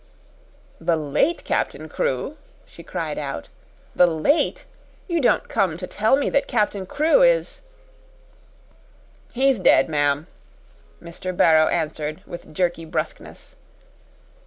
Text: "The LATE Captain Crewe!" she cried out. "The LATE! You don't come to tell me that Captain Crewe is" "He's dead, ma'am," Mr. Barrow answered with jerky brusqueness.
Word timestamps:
"The 0.79 0.95
LATE 0.95 1.43
Captain 1.43 1.87
Crewe!" 1.87 2.35
she 2.65 2.81
cried 2.81 3.19
out. 3.19 3.49
"The 3.95 4.07
LATE! 4.07 4.65
You 5.07 5.21
don't 5.21 5.47
come 5.47 5.77
to 5.77 5.85
tell 5.85 6.15
me 6.15 6.27
that 6.31 6.47
Captain 6.47 6.87
Crewe 6.87 7.21
is" 7.21 7.61
"He's 9.31 9.59
dead, 9.59 9.89
ma'am," 9.89 10.25
Mr. 10.99 11.37
Barrow 11.37 11.67
answered 11.67 12.23
with 12.25 12.51
jerky 12.51 12.83
brusqueness. 12.83 13.55